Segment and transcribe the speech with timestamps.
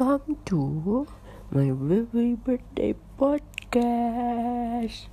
[0.00, 1.04] welcome to
[1.52, 5.12] my very birthday podcast.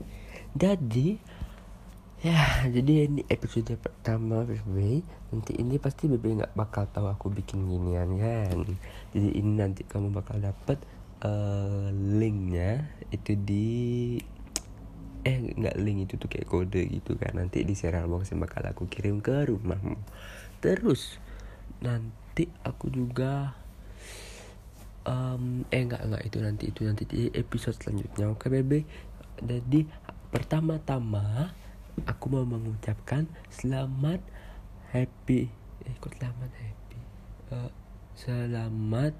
[0.55, 1.19] Jadi,
[2.23, 5.03] ya, jadi ini episode pertama Bebe.
[5.27, 8.63] Nanti ini pasti Bebe nggak bakal tahu aku bikin ginian kan.
[9.11, 10.79] Jadi ini nanti kamu bakal dapet
[11.19, 14.15] uh, linknya itu di
[15.27, 18.63] eh nggak link itu tuh kayak kode gitu kan nanti di serial box yang bakal
[18.63, 19.99] aku kirim ke rumahmu
[20.63, 21.19] terus
[21.83, 23.66] nanti aku juga
[25.07, 26.21] um, eh enggak enggak.
[26.27, 28.29] Itu nanti itu nanti di episode selanjutnya.
[28.35, 28.83] Oke bebe?
[29.39, 29.87] Jadi
[30.29, 31.55] pertama-tama
[32.03, 34.19] aku mau mengucapkan selamat
[34.91, 35.47] happy.
[35.87, 36.99] Eh kok selamat happy?
[37.47, 37.71] Uh,
[38.17, 39.15] selamat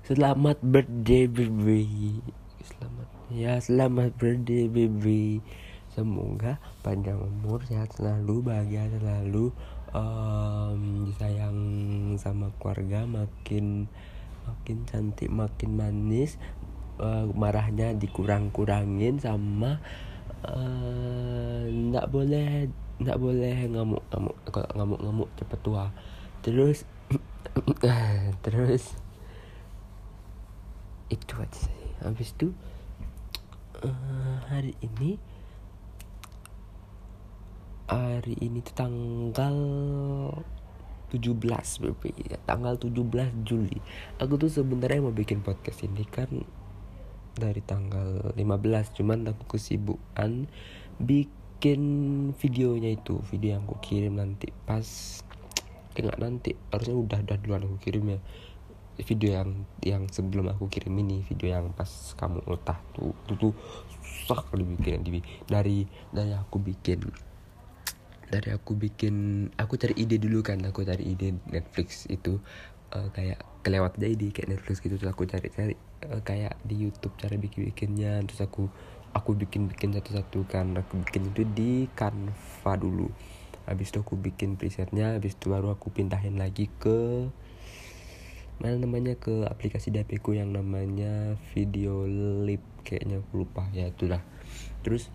[0.00, 2.18] selamat birthday baby
[2.64, 5.44] selamat ya selamat birthday baby
[5.92, 9.50] semoga panjang umur sehat selalu bahagia selalu.
[9.90, 11.58] Um, disayang
[12.14, 13.90] sama keluarga makin
[14.50, 16.34] makin cantik makin manis
[16.98, 19.78] uh, marahnya dikurang-kurangin sama
[20.44, 22.68] eh, nggak boleh
[23.00, 25.86] nggak boleh ngamuk ngamuk kalau ngamuk ngamuk cepet tua.
[26.44, 26.84] Terus
[28.44, 28.84] terus
[31.08, 31.88] itu aja sih.
[32.04, 32.52] Habis itu
[33.80, 35.16] uh, hari ini
[37.90, 39.56] hari ini tuh tanggal
[41.10, 43.78] 17 baby ya, tanggal 17 Juli.
[44.22, 46.30] Aku tuh sebenarnya mau bikin podcast ini kan
[47.34, 50.46] dari tanggal 15 cuman aku kesibukan
[51.00, 51.82] bikin
[52.36, 54.54] videonya itu video yang aku kirim nanti.
[54.64, 54.86] Pas
[56.00, 58.20] enggak nanti harusnya udah udah duluan aku kirim ya.
[59.00, 59.50] Video yang
[59.80, 61.88] yang sebelum aku kirim ini video yang pas
[62.20, 63.52] kamu ultah tuh tuh, tuh
[64.04, 67.29] susah kali bikin dari dari aku bikin
[68.30, 72.38] dari aku bikin aku cari ide dulu kan aku cari ide Netflix itu
[72.94, 75.74] uh, kayak kelewat aja ide kayak Netflix gitu terus aku cari-cari
[76.06, 78.70] uh, kayak di YouTube cara bikin-bikinnya terus aku
[79.10, 83.10] aku bikin-bikin satu-satu kan aku bikin itu di Canva dulu.
[83.66, 87.30] Habis itu aku bikin presetnya habis itu baru aku pindahin lagi ke
[88.60, 92.04] mana namanya ke aplikasi di ku yang namanya video
[92.44, 94.20] lip kayaknya aku lupa ya itulah.
[94.84, 95.08] Terus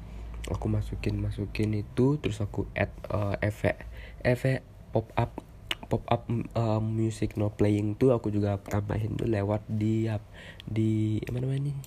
[0.51, 3.81] aku masukin masukin itu terus aku add uh, efek
[4.21, 4.61] efek
[4.93, 5.41] pop up
[5.85, 6.25] pop up
[6.57, 10.09] uh, music no playing tuh aku juga tambahin tuh lewat di
[10.65, 11.77] di apa namanya nih?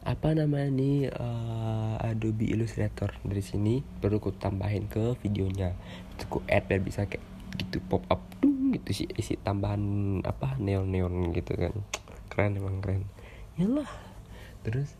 [0.00, 5.76] Apa namanya nih uh, Adobe Illustrator dari sini baru aku tambahin ke videonya.
[6.16, 7.24] Terus aku add biar bisa kayak
[7.56, 9.80] gitu pop up tuh gitu sih isi tambahan
[10.24, 11.72] apa neon neon gitu kan.
[12.28, 13.08] Keren emang keren.
[13.56, 13.88] Yalah.
[14.60, 14.99] Terus um,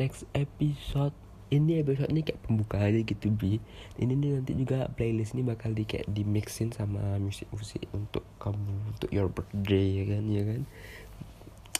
[0.00, 1.12] next episode.
[1.52, 3.60] Ini episode ini kayak pembuka aja gitu bi.
[4.00, 8.96] Ini nih nanti juga playlist ini bakal di kayak di mixin sama musik-musik untuk kamu
[8.96, 10.62] untuk your birthday ya kan ya kan?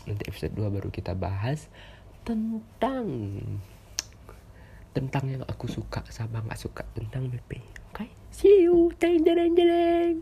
[0.04, 1.72] Nanti episode 2 baru kita bahas
[2.26, 3.06] tentang
[4.90, 6.82] tentang yang aku suka sama nggak suka.
[6.92, 7.62] Tentang BP
[7.94, 8.10] oke okay?
[8.34, 8.90] see you.
[8.98, 10.20] Teng teng